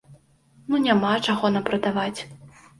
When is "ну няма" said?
0.69-1.13